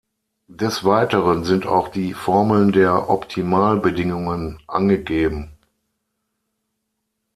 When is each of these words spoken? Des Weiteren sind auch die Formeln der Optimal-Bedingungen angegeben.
Des 0.47 0.83
Weiteren 0.83 1.43
sind 1.43 1.67
auch 1.67 1.87
die 1.89 2.15
Formeln 2.15 2.71
der 2.71 3.07
Optimal-Bedingungen 3.11 4.59
angegeben. 4.65 5.51